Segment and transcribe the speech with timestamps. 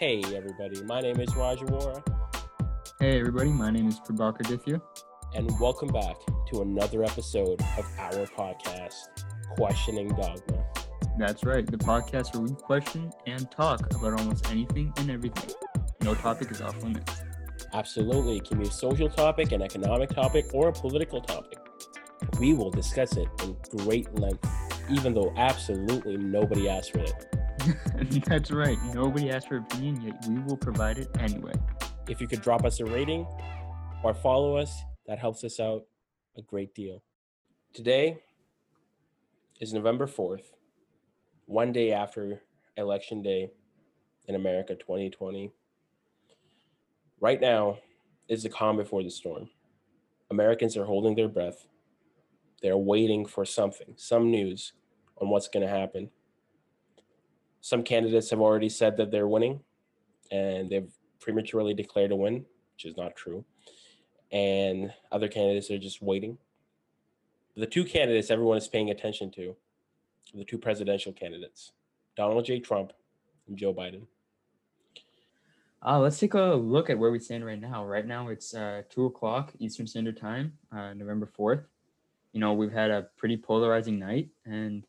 [0.00, 2.02] Hey everybody, my name is Rajawara,
[3.00, 4.80] Hey everybody, my name is Prabhakar Aditya.
[5.34, 6.16] and welcome back
[6.50, 8.94] to another episode of our podcast,
[9.50, 10.64] Questioning Dogma.
[11.18, 15.54] That's right, the podcast where we question and talk about almost anything and everything.
[16.02, 17.20] No topic is off limits.
[17.74, 21.58] Absolutely, it can be a social topic, an economic topic, or a political topic.
[22.38, 24.48] We will discuss it in great length,
[24.88, 27.36] even though absolutely nobody asked for it.
[28.26, 31.52] That's right, nobody asked for opinion, yet we will provide it anyway.
[32.08, 33.26] If you could drop us a rating
[34.02, 35.84] or follow us, that helps us out
[36.36, 37.02] a great deal.
[37.74, 38.22] Today
[39.60, 40.44] is November 4th,
[41.46, 42.40] one day after
[42.76, 43.50] Election Day
[44.26, 45.52] in America 2020.
[47.20, 47.78] Right now
[48.28, 49.50] is the calm before the storm.
[50.30, 51.66] Americans are holding their breath.
[52.62, 54.72] They're waiting for something, some news
[55.18, 56.10] on what's going to happen.
[57.60, 59.60] Some candidates have already said that they're winning
[60.30, 63.44] and they've prematurely declared a win, which is not true.
[64.32, 66.38] And other candidates are just waiting.
[67.56, 69.56] The two candidates everyone is paying attention to,
[70.34, 71.72] the two presidential candidates,
[72.16, 72.60] Donald J.
[72.60, 72.92] Trump
[73.48, 74.02] and Joe Biden.
[75.84, 77.84] Uh, let's take a look at where we stand right now.
[77.84, 81.64] Right now, it's uh, 2 o'clock Eastern Standard Time, uh, November 4th.
[82.32, 84.84] You know, we've had a pretty polarizing night, and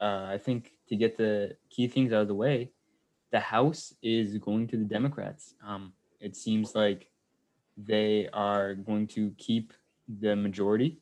[0.00, 2.70] uh, I think to get the key things out of the way,
[3.30, 5.54] the House is going to the Democrats.
[5.66, 7.10] Um, it seems like
[7.76, 9.72] they are going to keep
[10.08, 10.98] the majority.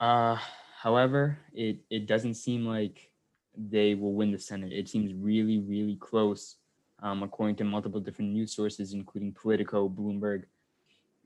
[0.00, 0.36] Uh,
[0.80, 3.10] however, it, it doesn't seem like
[3.56, 4.72] they will win the Senate.
[4.72, 6.56] It seems really, really close
[7.02, 10.44] um, according to multiple different news sources, including Politico, Bloomberg.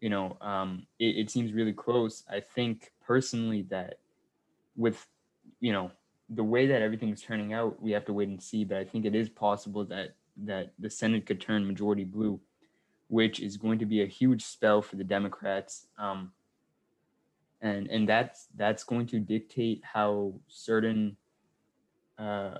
[0.00, 2.24] You know, um, it, it seems really close.
[2.30, 3.98] I think personally that
[4.76, 5.06] with,
[5.60, 5.90] you know,
[6.30, 8.64] the way that everything's turning out, we have to wait and see.
[8.64, 12.40] But I think it is possible that that the Senate could turn majority blue,
[13.08, 15.86] which is going to be a huge spell for the Democrats.
[15.98, 16.32] Um,
[17.60, 21.16] and and that's that's going to dictate how certain
[22.18, 22.58] uh,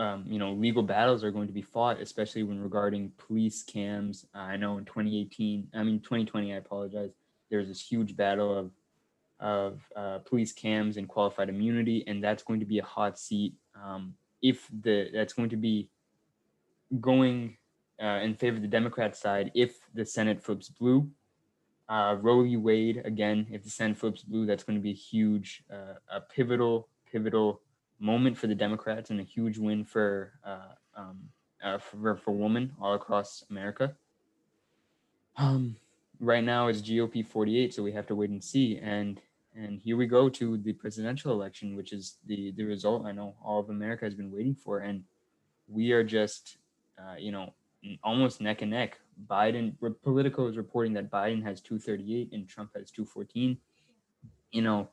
[0.00, 4.24] um, you know, legal battles are going to be fought, especially when regarding police cams.
[4.34, 7.10] I know in 2018, I mean 2020, I apologize.
[7.50, 8.70] There was this huge battle of
[9.40, 13.54] of uh, police cams and qualified immunity, and that's going to be a hot seat.
[13.82, 15.88] Um, if the that's going to be
[17.00, 17.56] going
[18.02, 21.10] uh, in favor of the Democrat side, if the Senate flips blue,
[21.88, 22.56] uh, Roe v.
[22.56, 23.46] Wade again.
[23.50, 27.60] If the Senate flips blue, that's going to be a huge, uh, a pivotal, pivotal
[27.98, 31.18] moment for the Democrats and a huge win for uh, um,
[31.62, 33.94] uh, for for women all across America.
[35.36, 35.76] Um,
[36.20, 38.78] right now it's GOP 48, so we have to wait and see.
[38.78, 39.20] And
[39.56, 43.34] and here we go to the presidential election, which is the the result I know
[43.44, 45.04] all of America has been waiting for, and
[45.66, 46.58] we are just
[46.98, 47.54] uh, you know
[48.02, 48.98] almost neck and neck.
[49.26, 53.58] Biden, Politico is reporting that Biden has 238 and Trump has 214.
[54.52, 54.88] You know,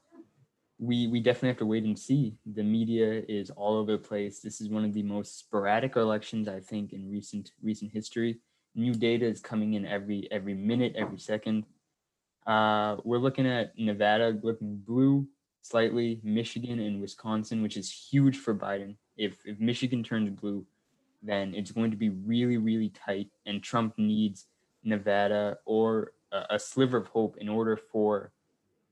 [0.79, 2.35] we we definitely have to wait and see.
[2.45, 4.39] The media is all over the place.
[4.39, 8.39] This is one of the most sporadic elections I think in recent recent history.
[8.75, 11.65] New data is coming in every every minute, every second.
[12.47, 15.27] Uh, we're looking at Nevada looking blue
[15.61, 18.95] slightly, Michigan and Wisconsin, which is huge for Biden.
[19.17, 20.65] If if Michigan turns blue,
[21.21, 24.47] then it's going to be really really tight, and Trump needs
[24.83, 28.31] Nevada or a, a sliver of hope in order for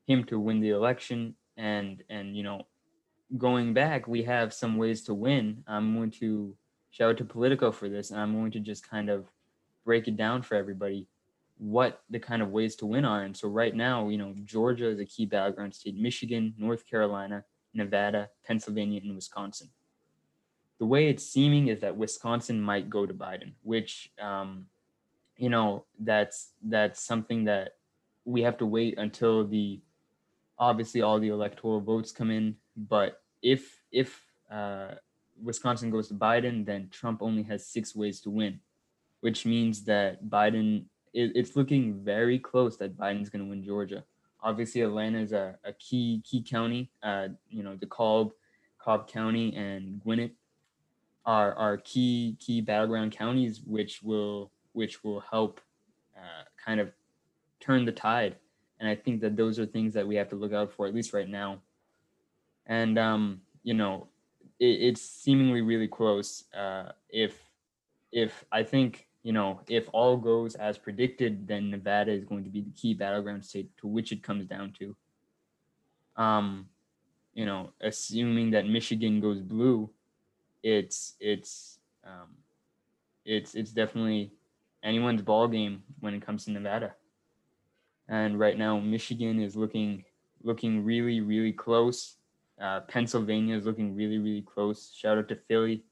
[0.05, 1.35] him to win the election.
[1.57, 2.67] And and you know
[3.37, 5.63] going back we have some ways to win.
[5.67, 6.55] I'm going to
[6.95, 9.25] shout out to politico for this and i'm going to just kind of
[9.83, 11.05] break it down for everybody
[11.57, 13.23] what the kind of ways to win are.
[13.23, 15.95] And so right now you know georgia is a key battleground state.
[15.95, 17.43] Michigan north carolina
[17.73, 19.69] nevada pennsylvania and wisconsin.
[20.79, 24.65] The way it's seeming is that wisconsin might go to biden which um,
[25.37, 27.75] you know that's that's something that
[28.25, 29.81] we have to wait until the
[30.57, 32.55] obviously all the electoral votes come in.
[32.75, 34.95] But if if uh,
[35.41, 38.59] wisconsin goes to biden then trump only has six ways to win
[39.21, 40.85] which means that biden
[41.15, 44.03] it, it's looking very close that biden's going to win georgia
[44.43, 48.31] obviously atlanta is a, a key key county uh, you know DeKalb,
[48.77, 50.31] cobb county and gwinnett
[51.25, 55.59] are are key key battleground counties which will which will help
[56.15, 56.91] uh, kind of
[57.59, 58.35] turn the tide
[58.79, 60.93] and I think that those are things that we have to look out for, at
[60.93, 61.59] least right now.
[62.67, 64.07] And um, you know,
[64.59, 66.45] it, it's seemingly really close.
[66.55, 67.37] Uh, if
[68.11, 72.49] if I think you know if all goes as predicted, then Nevada is going to
[72.51, 74.95] be the key battleground state to which it comes down to.
[76.15, 76.67] Um,
[77.33, 79.89] you know, assuming that Michigan goes blue,
[80.61, 82.35] it's it's um,
[83.25, 84.31] it's it's definitely
[84.83, 86.93] anyone's ball game when it comes to Nevada.
[88.07, 90.05] And right now, Michigan is looking
[90.43, 92.17] looking really really close.
[92.61, 94.93] Uh, Pennsylvania is looking really really close.
[94.95, 95.83] Shout out to Philly.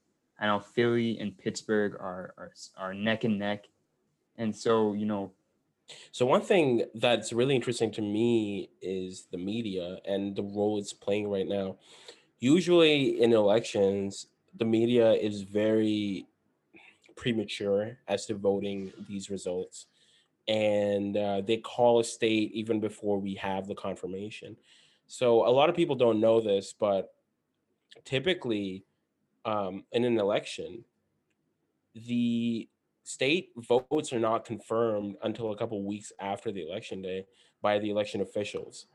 [0.43, 3.69] I know Philly and Pittsburgh are are, are neck and neck,
[4.37, 5.31] and so you know.
[6.11, 10.91] So one thing that's really interesting to me is the media and the role it's
[10.91, 11.77] playing right now.
[12.39, 16.25] Usually in elections, the media is very
[17.15, 19.85] premature as to voting these results
[20.47, 24.57] and uh, they call a state even before we have the confirmation
[25.07, 27.13] so a lot of people don't know this but
[28.03, 28.83] typically
[29.45, 30.83] um, in an election
[31.95, 32.67] the
[33.03, 37.25] state votes are not confirmed until a couple weeks after the election day
[37.61, 38.87] by the election officials.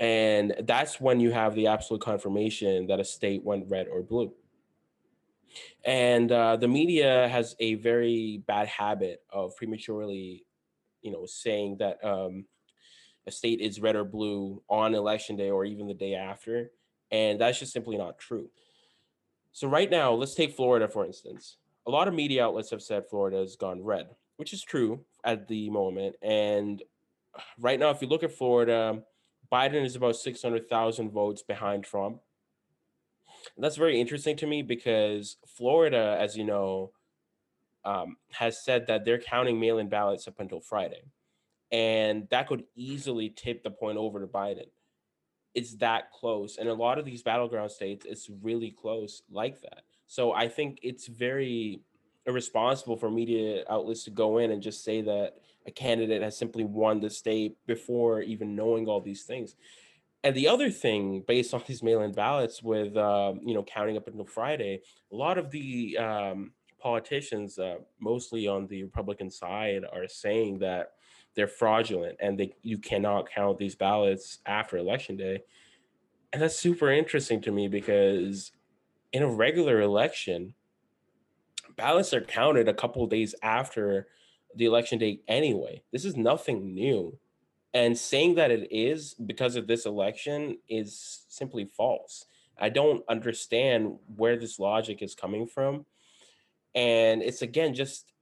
[0.00, 4.32] And that's when you have the absolute confirmation that a state went red or blue.
[5.84, 10.44] And uh, the media has a very bad habit of prematurely
[11.02, 12.44] you know saying that um,
[13.26, 16.70] a state is red or blue on election day or even the day after.
[17.10, 18.50] And that's just simply not true
[19.52, 21.56] so right now let's take florida for instance
[21.86, 25.48] a lot of media outlets have said florida has gone red which is true at
[25.48, 26.82] the moment and
[27.58, 29.02] right now if you look at florida
[29.52, 32.20] biden is about 600000 votes behind trump
[33.56, 36.92] and that's very interesting to me because Florida, as you know,
[37.84, 41.02] um, has said that they're counting mail in ballots up until Friday.
[41.70, 44.68] And that could easily tip the point over to Biden.
[45.58, 46.56] It's that close.
[46.58, 49.82] And a lot of these battleground states, it's really close like that.
[50.06, 51.80] So I think it's very
[52.26, 55.34] irresponsible for media outlets to go in and just say that
[55.66, 59.56] a candidate has simply won the state before even knowing all these things.
[60.22, 64.06] And the other thing, based on these mail-in ballots, with um, you know counting up
[64.06, 64.82] until Friday,
[65.12, 70.92] a lot of the um, politicians, uh, mostly on the Republican side, are saying that
[71.38, 75.38] they're fraudulent and they you cannot count these ballots after election day.
[76.32, 78.50] And that's super interesting to me because
[79.12, 80.54] in a regular election,
[81.76, 84.08] ballots are counted a couple days after
[84.56, 85.80] the election date anyway.
[85.92, 87.16] This is nothing new.
[87.72, 92.26] And saying that it is because of this election is simply false.
[92.58, 95.86] I don't understand where this logic is coming from.
[96.74, 98.12] And it's again just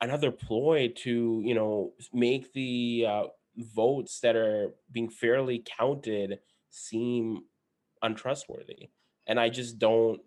[0.00, 3.24] another ploy to, you know, make the uh,
[3.56, 7.44] votes that are being fairly counted seem
[8.02, 8.88] untrustworthy.
[9.26, 10.20] And I just don't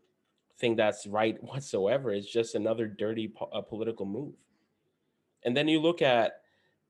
[0.60, 2.12] think that's right whatsoever.
[2.12, 4.36] It's just another dirty po- uh, political move.
[5.44, 6.34] And then you look at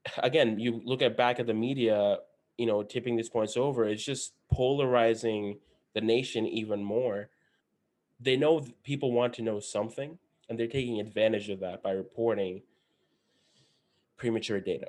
[0.18, 2.18] again, you look at back at the media,
[2.58, 5.60] you know, tipping these points over, it's just polarizing
[5.94, 7.30] the nation even more.
[8.20, 12.62] They know people want to know something, and they're taking advantage of that by reporting
[14.24, 14.88] premature data.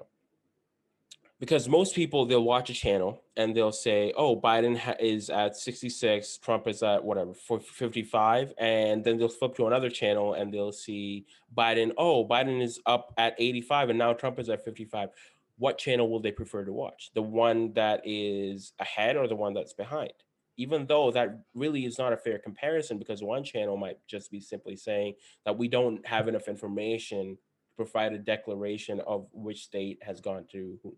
[1.41, 5.57] Because most people they'll watch a channel and they'll say oh biden ha- is at
[5.57, 10.73] 66 trump is at whatever 55 and then they'll flip to another channel and they'll
[10.87, 15.11] see biden oh biden is up at 85 and now trump is at 55
[15.57, 17.11] what channel will they prefer to watch?
[17.15, 20.13] The one that is ahead or the one that's behind?
[20.57, 24.41] Even though that really is not a fair comparison because one channel might just be
[24.41, 25.15] simply saying
[25.45, 27.39] that we don't have enough information
[27.76, 30.95] provide a declaration of which state has gone to whom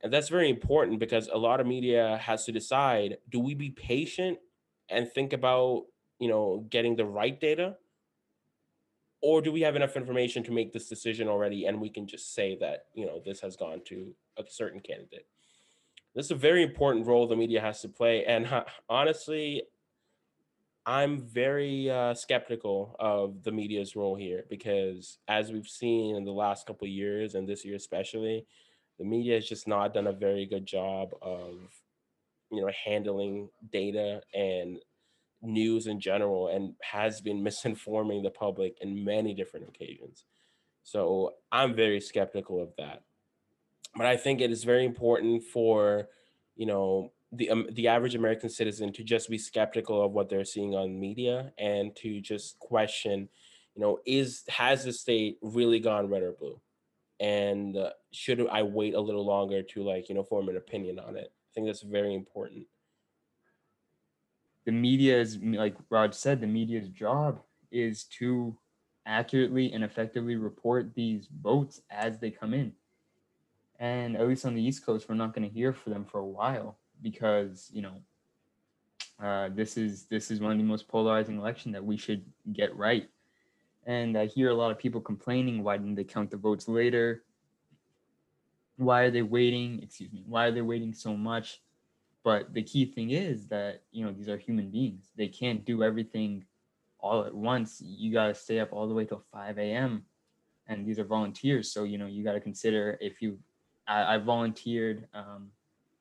[0.00, 3.70] and that's very important because a lot of media has to decide do we be
[3.70, 4.38] patient
[4.88, 5.86] and think about,
[6.18, 7.76] you know, getting the right data?
[9.20, 12.34] Or do we have enough information to make this decision already and we can just
[12.34, 15.26] say that, you know, this has gone to a certain candidate?
[16.14, 18.24] This is a very important role the media has to play.
[18.24, 18.48] And
[18.88, 19.64] honestly,
[20.88, 26.32] I'm very uh, skeptical of the media's role here because, as we've seen in the
[26.32, 28.46] last couple years and this year especially,
[28.98, 31.56] the media has just not done a very good job of
[32.50, 34.78] you know handling data and
[35.42, 40.24] news in general and has been misinforming the public in many different occasions.
[40.84, 43.02] So i'm very skeptical of that.
[43.94, 46.08] But i think it is very important for
[46.56, 50.44] you know the um, the average american citizen to just be skeptical of what they're
[50.44, 53.28] seeing on media and to just question
[53.74, 56.58] you know is has the state really gone red or blue
[57.20, 60.98] and uh, should I wait a little longer to like you know form an opinion
[60.98, 61.32] on it?
[61.32, 62.66] I think that's very important.
[64.64, 68.56] The media is like Rod said, the media's job is to
[69.06, 72.72] accurately and effectively report these votes as they come in.
[73.78, 76.18] And at least on the East Coast, we're not going to hear from them for
[76.18, 78.02] a while because you know
[79.22, 82.74] uh, this is this is one of the most polarizing election that we should get
[82.76, 83.08] right
[83.86, 87.24] And I hear a lot of people complaining why didn't they count the votes later?
[88.76, 89.80] Why are they waiting?
[89.82, 90.24] Excuse me.
[90.26, 91.60] Why are they waiting so much?
[92.24, 95.10] But the key thing is that, you know, these are human beings.
[95.16, 96.44] They can't do everything
[97.00, 97.80] all at once.
[97.84, 100.04] You got to stay up all the way till 5 a.m.
[100.66, 101.72] And these are volunteers.
[101.72, 103.38] So, you know, you got to consider if you,
[103.86, 105.50] I, I volunteered um,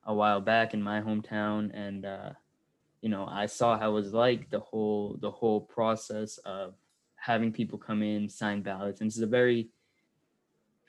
[0.08, 2.32] a while back in my hometown and, uh,
[3.02, 6.74] you know, I saw how it was like the whole, the whole process of
[7.16, 9.02] having people come in, sign ballots.
[9.02, 9.70] And is a very,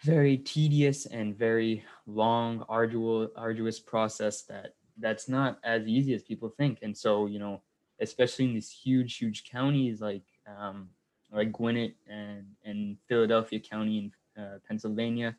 [0.02, 6.48] very tedious and very long, arduous, arduous process that that's not as easy as people
[6.48, 6.78] think.
[6.82, 7.62] And so, you know,
[8.00, 10.88] especially in these huge, huge counties like um,
[11.30, 13.98] like Gwinnett and and Philadelphia County
[14.36, 15.36] in uh, Pennsylvania,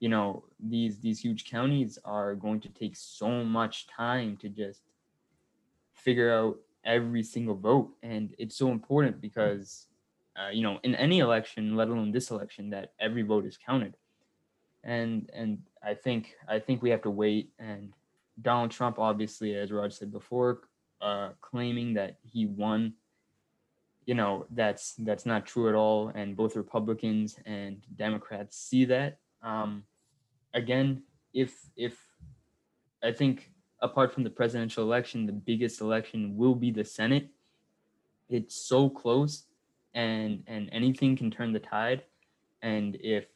[0.00, 4.82] you know, these these huge counties are going to take so much time to just
[5.92, 9.86] figure out every single vote, and it's so important because.
[10.40, 13.96] Uh, you know, in any election, let alone this election, that every vote is counted,
[14.84, 17.92] and and I think I think we have to wait and
[18.40, 20.60] Donald Trump, obviously, as Rod said before,
[21.00, 22.94] uh, claiming that he won.
[24.06, 29.18] You know, that's that's not true at all, and both Republicans and Democrats see that.
[29.42, 29.84] Um,
[30.54, 31.02] again,
[31.32, 31.96] if if
[33.02, 37.28] I think apart from the presidential election, the biggest election will be the Senate.
[38.28, 39.44] It's so close,
[39.94, 42.02] and and anything can turn the tide.
[42.62, 43.26] And if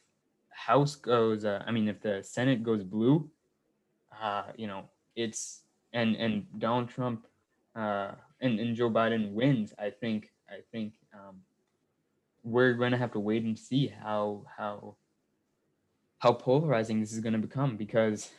[0.51, 3.31] House goes, uh, I mean, if the Senate goes blue,
[4.21, 4.85] uh, you know,
[5.17, 7.27] it's and and Donald Trump
[7.77, 11.37] uh, and and Joe Biden wins, I think I think um,
[12.43, 14.97] we're going to have to wait and see how how
[16.23, 18.31] how polarizing this is going to become because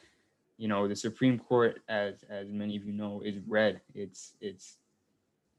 [0.58, 3.82] you know the Supreme Court, as as many of you know, is red.
[3.94, 4.78] It's it's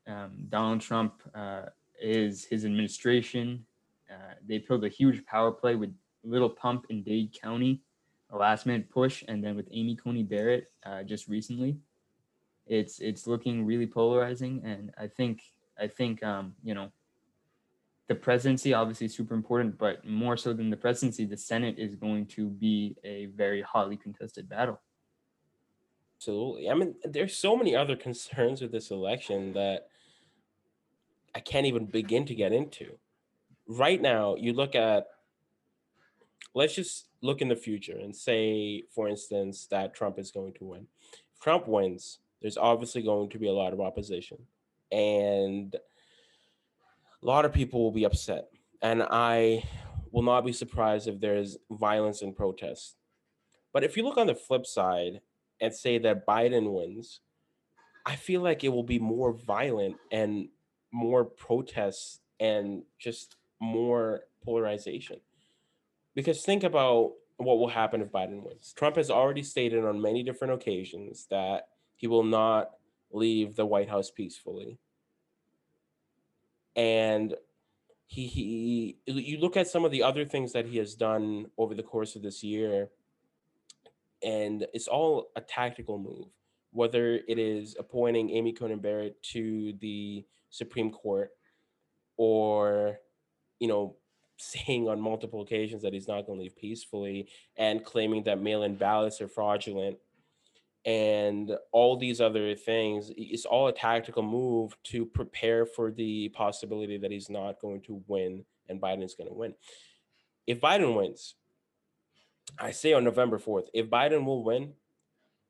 [0.07, 1.67] um, Donald Trump uh,
[2.01, 3.67] is his administration.
[4.11, 7.83] Uh, they pulled a huge power play with Little Pump in Dade County
[8.31, 11.77] a last minute push, and then with Amy Coney Barrett uh, just recently,
[12.67, 14.63] it's it's looking really polarizing.
[14.65, 15.43] And I think
[15.79, 16.91] I think um, you know
[18.09, 21.95] the presidency obviously is super important, but more so than the presidency, the Senate is
[21.95, 24.81] going to be a very hotly contested battle.
[26.19, 26.71] Absolutely.
[26.71, 29.89] I mean, there's so many other concerns with this election that
[31.35, 32.99] I can't even begin to get into.
[33.67, 35.07] Right now, you look at
[36.55, 40.65] let's just look in the future and say, for instance, that Trump is going to
[40.65, 40.87] win.
[41.33, 44.39] If Trump wins, there's obviously going to be a lot of opposition.
[44.93, 45.75] And
[47.25, 48.49] a lot of people will be upset.
[48.83, 49.65] And I
[50.13, 52.97] will not be surprised if there's violence and protests.
[53.73, 55.21] But if you look on the flip side
[55.61, 57.21] and say that Biden wins,
[58.07, 60.49] I feel like it will be more violent and
[60.93, 65.21] more protests and just more polarization.
[66.15, 68.73] Because think about what will happen if Biden wins.
[68.77, 72.73] Trump has already stated on many different occasions that he will not
[73.11, 74.79] leave the White House peacefully.
[76.77, 77.35] And
[78.07, 81.75] he, he you look at some of the other things that he has done over
[81.75, 82.91] the course of this year
[84.23, 86.29] and it's all a tactical move
[86.71, 91.31] whether it is appointing Amy Coney Barrett to the Supreme Court
[92.17, 92.99] or
[93.59, 93.97] you know
[94.37, 98.75] saying on multiple occasions that he's not going to leave peacefully and claiming that mail-in
[98.75, 99.97] ballots are fraudulent
[100.87, 106.99] and all these other things it's all a tactical move to prepare for the possibility
[106.99, 109.55] that he's not going to win and Biden's going to win.
[110.47, 111.35] If Biden wins,
[112.59, 114.75] I say on November 4th, if Biden will win,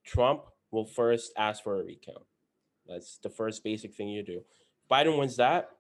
[0.05, 2.25] Trump will first ask for a recount.
[2.87, 4.43] That's the first basic thing you do.
[4.83, 5.71] If Biden wins that,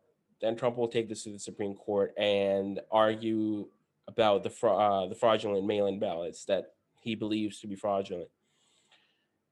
[0.41, 3.69] then Trump will take this to the Supreme Court and argue
[4.09, 8.29] about the fra- uh, the fraudulent mail-in ballots that he believes to be fraudulent.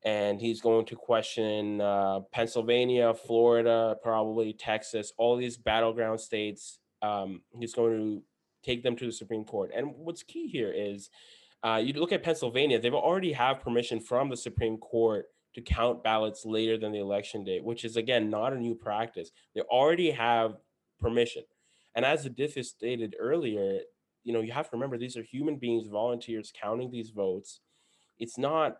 [0.04, 6.80] And he's going to question uh, Pennsylvania, Florida, probably Texas, all these battleground states.
[7.02, 8.22] Um, he's going to
[8.64, 9.70] take them to the Supreme Court.
[9.74, 11.10] And what's key here is
[11.62, 16.02] uh, you look at Pennsylvania; they've already have permission from the Supreme Court to count
[16.02, 19.30] ballots later than the election date, which is again not a new practice.
[19.54, 20.56] They already have
[21.00, 21.42] permission.
[21.94, 23.80] And as the diff stated earlier,
[24.24, 27.60] you know, you have to remember these are human beings, volunteers counting these votes.
[28.18, 28.78] It's not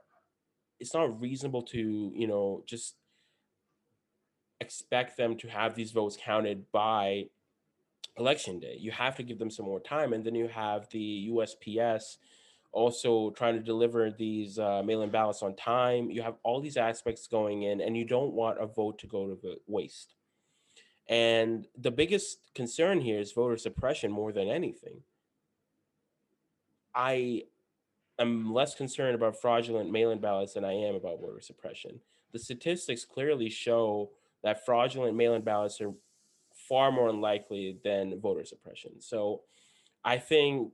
[0.83, 2.97] it's not reasonable to, you know, just
[4.61, 7.27] expect them to have these votes counted by
[8.19, 8.77] election day.
[8.81, 10.13] You have to give them some more time.
[10.13, 12.17] And then you have the USPS
[12.73, 16.11] also trying to deliver these uh, mail in ballots on time.
[16.11, 19.29] You have all these aspects going in, and you don't want a vote to go
[19.29, 20.15] to waste.
[21.09, 25.03] And the biggest concern here is voter suppression more than anything.
[26.95, 27.45] I
[28.23, 32.01] am less concerned about fraudulent mail in ballots than I am about voter suppression.
[32.33, 34.11] The statistics clearly show
[34.43, 35.93] that fraudulent mail in ballots are
[36.69, 39.01] far more unlikely than voter suppression.
[39.01, 39.43] So
[40.05, 40.73] I think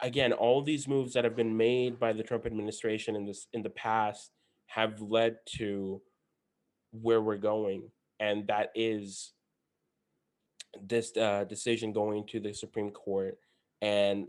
[0.00, 3.62] again, all these moves that have been made by the Trump administration in this in
[3.62, 4.30] the past
[4.66, 6.00] have led to
[6.92, 9.32] where we're going, and that is
[10.82, 13.38] this uh, decision going to the Supreme Court
[13.80, 14.28] and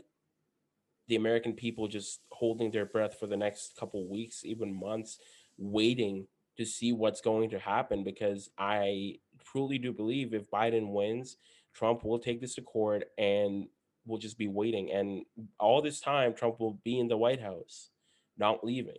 [1.10, 5.18] the American people just holding their breath for the next couple weeks, even months,
[5.58, 6.26] waiting
[6.56, 8.04] to see what's going to happen.
[8.04, 11.36] Because I truly do believe if Biden wins,
[11.74, 13.66] Trump will take this to court and
[14.06, 14.92] will just be waiting.
[14.92, 15.24] And
[15.58, 17.90] all this time, Trump will be in the White House,
[18.38, 18.98] not leaving.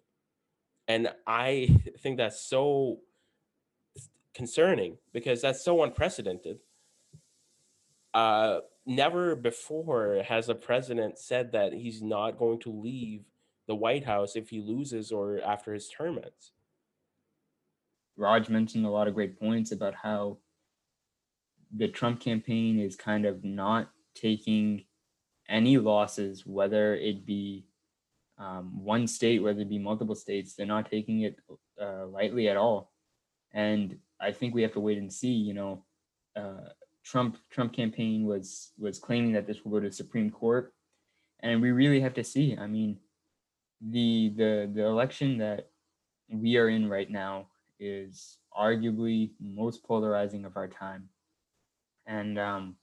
[0.89, 3.00] And I think that's so
[4.34, 6.60] concerning because that's so unprecedented.
[8.13, 13.23] Uh, never before has a president said that he's not going to leave
[13.67, 16.51] the White House if he loses or after his term ends.
[18.17, 20.38] Raj mentioned a lot of great points about how
[21.75, 24.83] the Trump campaign is kind of not taking
[25.47, 27.65] any losses, whether it be
[28.38, 31.38] um, one state, whether it be multiple states, they're not taking it
[31.81, 32.91] uh, lightly at all.
[33.53, 35.33] And I think we have to wait and see.
[35.33, 35.85] You know,
[36.35, 36.69] uh,
[37.03, 40.74] Trump Trump campaign was was claiming that this will go to the Supreme Court,
[41.41, 42.55] and we really have to see.
[42.58, 42.98] I mean,
[43.81, 45.70] the the the election that
[46.29, 47.48] we are in right now
[47.79, 51.10] is arguably most polarizing of our time,
[52.05, 52.75] and um,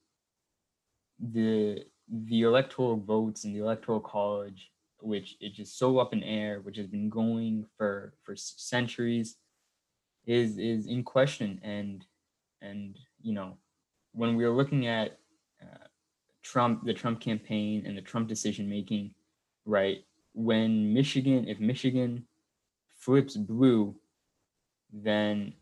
[1.20, 4.70] the the electoral votes and the electoral college,
[5.00, 9.36] which is just so up in air, which has been going for for centuries,
[10.26, 11.60] is is in question.
[11.62, 12.04] And
[12.60, 13.58] and you know,
[14.12, 15.18] when we are looking at
[15.62, 15.86] uh,
[16.42, 19.14] Trump, the Trump campaign, and the Trump decision making,
[19.64, 20.04] right?
[20.34, 22.24] When Michigan, if Michigan
[22.98, 23.94] flips blue,
[24.92, 25.54] then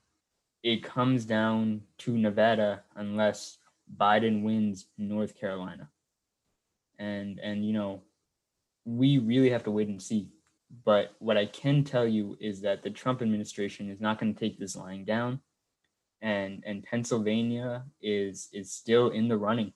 [0.62, 3.58] it comes down to Nevada unless
[3.96, 5.88] Biden wins North Carolina
[6.98, 8.02] and and you know
[8.84, 10.28] we really have to wait and see
[10.84, 14.38] but what i can tell you is that the trump administration is not going to
[14.38, 15.40] take this lying down
[16.22, 19.72] and and pennsylvania is is still in the running.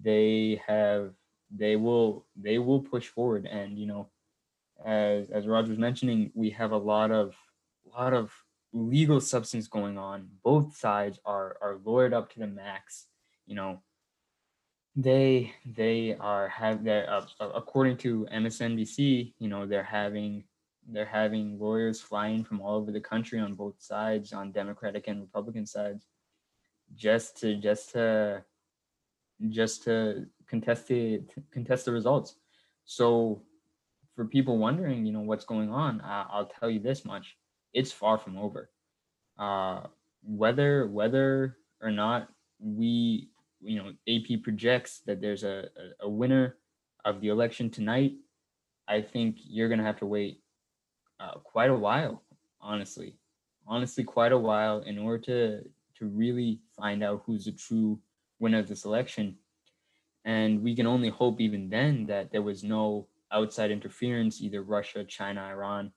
[0.00, 1.12] They have
[1.50, 3.46] they will they will push forward.
[3.46, 4.10] And you know
[4.84, 7.34] as as Roger was mentioning we have a lot of
[7.86, 8.32] a lot of
[8.72, 10.28] legal substance going on.
[10.44, 13.06] Both sides are are lawyered up to the max.
[13.46, 13.82] You know
[14.98, 20.42] they they are have their uh, according to MSNBC, you know, they're having
[20.90, 25.20] they're having lawyers flying from all over the country on both sides, on Democratic and
[25.20, 26.06] Republican sides,
[26.94, 28.42] just to just to
[29.50, 31.22] just to contest the
[31.52, 32.36] contest the results.
[32.84, 33.42] So,
[34.16, 37.36] for people wondering, you know, what's going on, I, I'll tell you this much:
[37.74, 38.70] it's far from over.
[39.38, 39.82] Uh,
[40.24, 43.28] whether whether or not we
[43.60, 45.68] you know AP projects that there's a,
[46.00, 46.56] a, winner
[47.04, 48.14] of the election tonight,
[48.88, 50.40] I think you're gonna have to wait
[51.20, 52.22] uh, quite a while,
[52.60, 53.16] honestly,
[53.66, 55.64] honestly, quite a while in order to
[55.98, 57.98] to really find out who's the true
[58.38, 59.36] winner of this election.
[60.24, 65.04] And we can only hope even then that there was no outside interference, either Russia,
[65.04, 65.92] China, Iran,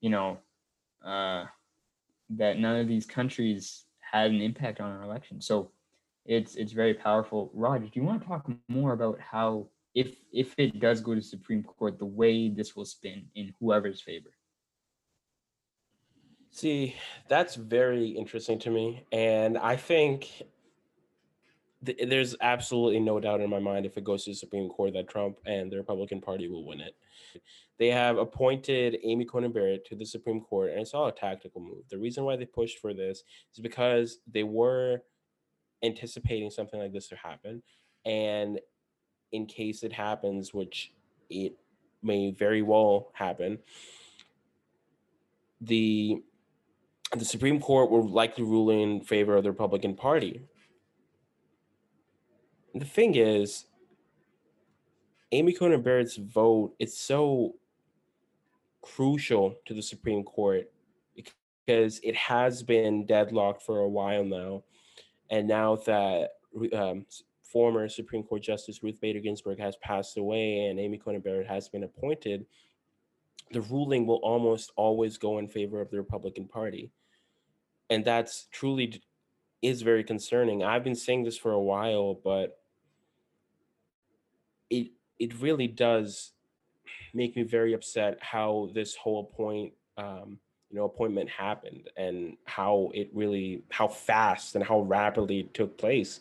[0.00, 0.38] you know,
[1.04, 1.44] uh,
[2.30, 5.40] that none of these countries had an impact on our election.
[5.40, 5.70] So
[6.24, 7.50] it's it's very powerful.
[7.54, 11.22] Raj, do you want to talk more about how if if it does go to
[11.22, 14.30] Supreme Court, the way this will spin in whoever's favor?
[16.50, 16.96] See,
[17.28, 20.42] that's very interesting to me, and I think
[21.84, 24.92] th- there's absolutely no doubt in my mind if it goes to the Supreme Court
[24.94, 26.96] that Trump and the Republican Party will win it.
[27.78, 31.60] They have appointed Amy Coney Barrett to the Supreme Court, and it's all a tactical
[31.60, 31.84] move.
[31.90, 33.22] The reason why they pushed for this
[33.54, 35.02] is because they were
[35.84, 37.62] anticipating something like this to happen.
[38.04, 38.58] And
[39.30, 40.92] in case it happens, which
[41.30, 41.52] it
[42.02, 43.58] may very well happen,
[45.60, 46.22] the
[47.16, 50.42] the Supreme Court will likely rule in favor of the Republican Party.
[52.74, 53.64] The thing is,
[55.32, 57.54] Amy Coney Barrett's vote is so
[58.82, 60.70] crucial to the Supreme Court
[61.14, 64.62] because it has been deadlocked for a while now.
[65.30, 66.30] And now that
[66.72, 67.06] um,
[67.42, 71.68] former Supreme Court Justice Ruth Bader Ginsburg has passed away and Amy Coney Barrett has
[71.68, 72.46] been appointed,
[73.50, 76.90] the ruling will almost always go in favor of the Republican Party.
[77.90, 79.02] And that's truly
[79.62, 80.62] is very concerning.
[80.62, 82.58] I've been saying this for a while, but
[84.70, 86.32] it it really does
[87.14, 90.38] make me very upset how this whole point um,
[90.70, 95.76] you know appointment happened and how it really how fast and how rapidly it took
[95.78, 96.20] place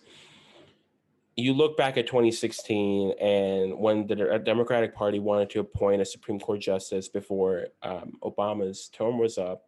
[1.38, 6.39] you look back at 2016 and when the democratic party wanted to appoint a supreme
[6.39, 9.67] court justice before um, obama's term was up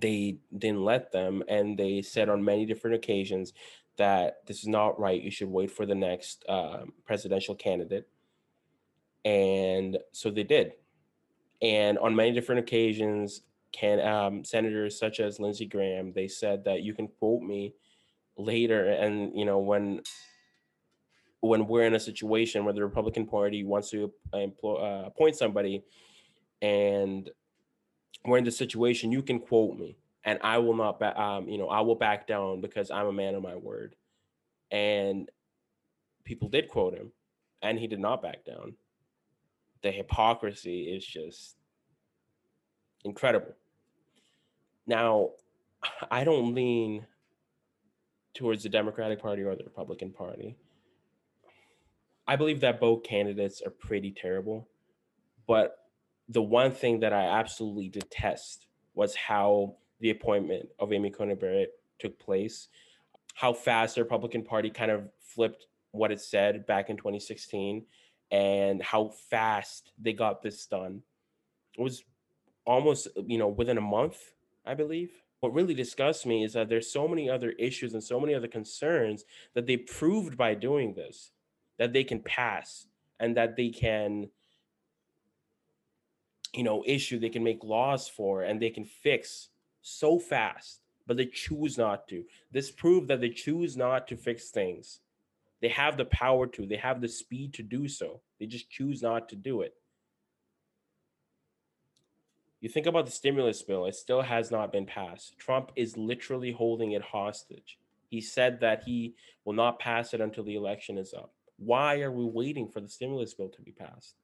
[0.00, 3.52] they didn't let them and they said on many different occasions
[3.96, 8.08] that this is not right you should wait for the next um, presidential candidate.
[9.24, 10.72] And so they did.
[11.60, 16.80] And on many different occasions can um, senators such as lindsey graham they said that
[16.80, 17.74] you can quote me
[18.38, 20.00] later and you know when
[21.40, 25.82] when we're in a situation where the republican party wants to employ, uh, appoint somebody
[26.62, 27.30] and
[28.24, 31.58] we're in the situation you can quote me and i will not back um, you
[31.58, 33.94] know i will back down because i'm a man of my word
[34.70, 35.30] and
[36.24, 37.12] people did quote him
[37.62, 38.74] and he did not back down
[39.82, 41.56] the hypocrisy is just
[43.04, 43.54] incredible.
[44.86, 45.30] Now,
[46.10, 47.06] I don't lean
[48.34, 50.56] towards the Democratic Party or the Republican Party.
[52.28, 54.68] I believe that both candidates are pretty terrible.
[55.46, 55.78] But
[56.28, 61.72] the one thing that I absolutely detest was how the appointment of Amy Coney Barrett
[61.98, 62.68] took place,
[63.34, 67.86] how fast the Republican Party kind of flipped what it said back in 2016
[68.30, 71.02] and how fast they got this done.
[71.78, 72.04] It was
[72.66, 74.18] almost, you know, within a month,
[74.66, 75.12] I believe.
[75.40, 78.48] What really disgusts me is that there's so many other issues and so many other
[78.48, 81.30] concerns that they proved by doing this
[81.78, 82.86] that they can pass
[83.20, 84.28] and that they can
[86.54, 89.48] you know issue they can make laws for and they can fix
[89.82, 94.50] so fast but they choose not to this proved that they choose not to fix
[94.50, 95.00] things
[95.60, 98.20] they have the power to, they have the speed to do so.
[98.38, 99.74] They just choose not to do it.
[102.60, 105.38] You think about the stimulus bill, it still has not been passed.
[105.38, 107.78] Trump is literally holding it hostage.
[108.08, 109.14] He said that he
[109.44, 111.32] will not pass it until the election is up.
[111.58, 114.14] Why are we waiting for the stimulus bill to be passed?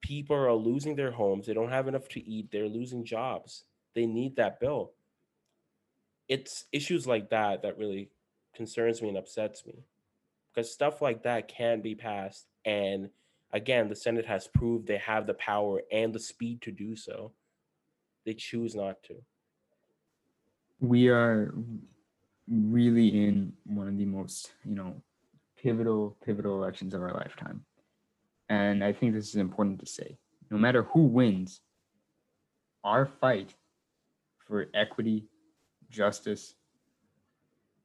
[0.00, 1.46] People are losing their homes.
[1.46, 2.50] They don't have enough to eat.
[2.50, 3.64] They're losing jobs.
[3.94, 4.92] They need that bill.
[6.28, 8.10] It's issues like that that really
[8.54, 9.84] concerns me and upsets me
[10.54, 12.46] because stuff like that can be passed.
[12.64, 13.10] And
[13.52, 17.32] again, the Senate has proved they have the power and the speed to do so.
[18.24, 19.14] They choose not to.
[20.80, 21.54] We are
[22.48, 25.02] really in one of the most, you know,
[25.66, 27.60] pivotal, pivotal elections of our lifetime.
[28.48, 30.16] And I think this is important to say.
[30.48, 31.60] No matter who wins,
[32.84, 33.52] our fight
[34.46, 35.24] for equity,
[35.90, 36.54] justice,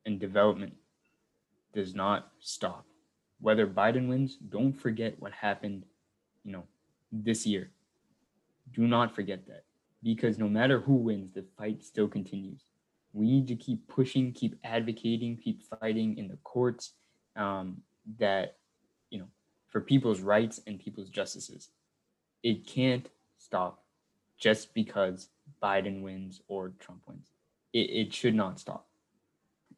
[0.05, 0.73] and development
[1.73, 2.85] does not stop.
[3.39, 5.85] Whether Biden wins, don't forget what happened,
[6.43, 6.65] you know,
[7.11, 7.71] this year.
[8.73, 9.63] Do not forget that
[10.03, 12.61] because no matter who wins, the fight still continues.
[13.11, 16.93] We need to keep pushing, keep advocating, keep fighting in the courts
[17.35, 17.81] um,
[18.19, 18.57] that,
[19.09, 19.27] you know,
[19.67, 21.69] for people's rights and people's justices.
[22.43, 23.83] It can't stop
[24.37, 25.29] just because
[25.61, 27.31] Biden wins or Trump wins.
[27.73, 28.87] It, it should not stop.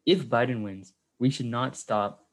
[0.06, 2.26] If Biden wins, we should not stop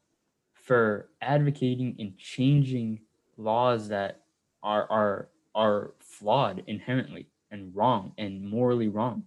[0.53, 3.01] for advocating and changing
[3.37, 4.21] laws that
[4.63, 9.23] are are are flawed inherently and wrong and morally wrong.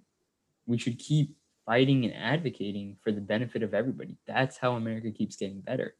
[0.67, 4.17] We should keep fighting and advocating for the benefit of everybody.
[4.27, 5.95] That's how America keeps getting better.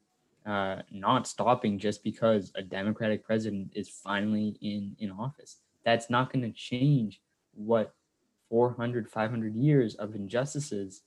[0.45, 5.57] Uh, not stopping just because a Democratic president is finally in, in office.
[5.83, 7.19] That's not going to change
[7.55, 7.93] what
[8.49, 11.01] 400, 500 years of injustices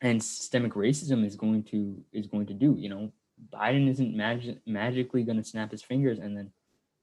[0.00, 2.76] and systemic racism is going to is going to do.
[2.78, 3.12] You know,
[3.52, 6.50] Biden isn't magic magically going to snap his fingers and then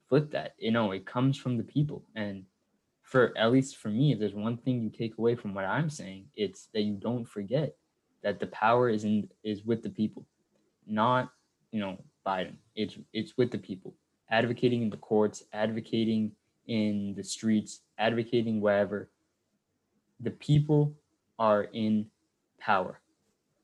[0.08, 0.56] flip that.
[0.58, 2.04] You know, it comes from the people.
[2.16, 2.46] And
[3.12, 5.89] for at least for me, if there's one thing you take away from what I'm
[5.89, 7.76] saying, it's that you don't forget
[8.24, 10.26] that the power is in is with the people,
[10.88, 11.30] not
[11.74, 12.56] you know Biden.
[12.74, 13.93] It's it's with the people,
[14.30, 16.32] advocating in the courts, advocating
[16.67, 19.10] in the streets, advocating wherever.
[20.21, 20.93] The people
[21.38, 22.06] are in
[22.62, 23.02] power.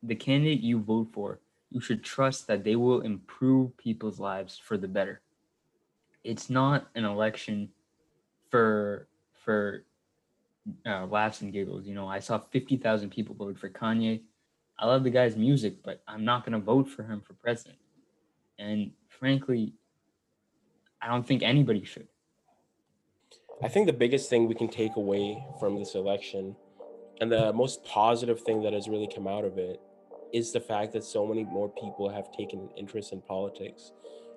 [0.04, 1.40] The candidate you vote for,
[1.72, 5.22] you should trust that they will improve people's lives for the better.
[6.26, 7.70] It's not an election
[8.50, 9.08] for
[9.48, 9.86] for
[10.86, 11.88] uh, laughs and giggles.
[11.88, 14.22] You know, I saw fifty thousand people vote for Kanye.
[14.80, 17.80] I love the guy's music, but I'm not going to vote for him for president.
[18.60, 19.74] And frankly,
[21.02, 22.10] I don't think anybody should.
[23.64, 26.56] I think the biggest thing we can take away from this election
[27.22, 29.82] And the most positive thing that has really come out of it
[30.34, 33.94] is the fact that so many more people have taken an interest in politics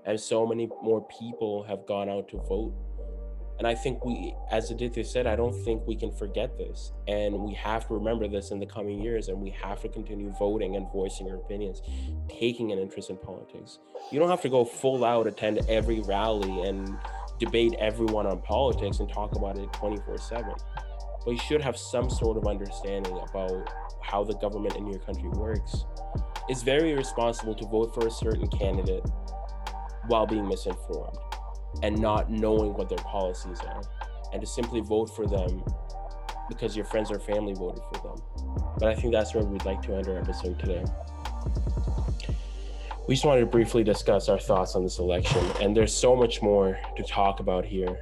[0.06, 2.74] and so many more people have gone out to vote.
[3.60, 6.92] And I think we, as Aditya said, I don't think we can forget this.
[7.06, 9.28] And we have to remember this in the coming years.
[9.28, 11.82] And we have to continue voting and voicing our opinions,
[12.26, 13.78] taking an interest in politics.
[14.10, 16.96] You don't have to go full out, attend every rally, and
[17.38, 20.54] debate everyone on politics and talk about it 24 7.
[21.26, 23.70] But you should have some sort of understanding about
[24.00, 25.84] how the government in your country works.
[26.48, 29.04] It's very irresponsible to vote for a certain candidate
[30.06, 31.18] while being misinformed
[31.82, 33.82] and not knowing what their policies are,
[34.32, 35.62] and to simply vote for them
[36.48, 38.22] because your friends or family voted for them.
[38.78, 40.84] But I think that's where we'd like to end our episode today.
[43.06, 46.42] We just wanted to briefly discuss our thoughts on this election, and there's so much
[46.42, 47.98] more to talk about here.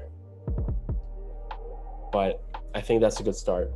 [2.12, 2.42] But
[2.74, 3.70] I think that's a good start.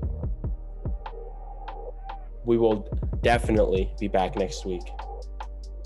[2.44, 2.88] We will
[3.22, 4.82] definitely be back next week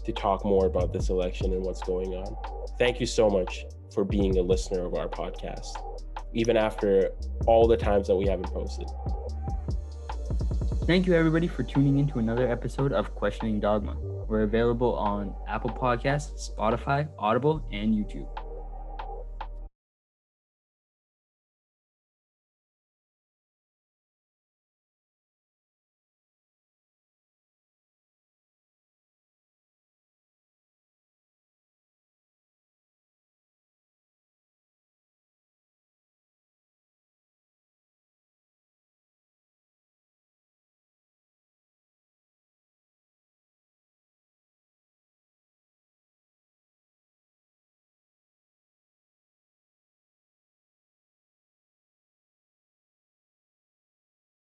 [0.05, 2.37] to talk more about this election and what's going on.
[2.79, 5.73] Thank you so much for being a listener of our podcast,
[6.35, 7.13] even after
[7.47, 8.87] all the times that we haven't posted.
[10.87, 13.97] Thank you, everybody, for tuning in to another episode of Questioning Dogma.
[14.29, 18.29] We're available on Apple Podcasts, Spotify, Audible, and YouTube.